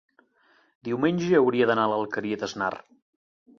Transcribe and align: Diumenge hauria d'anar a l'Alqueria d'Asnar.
Diumenge 0.89 1.29
hauria 1.41 1.69
d'anar 1.73 1.85
a 1.85 1.93
l'Alqueria 1.93 2.43
d'Asnar. 2.45 2.73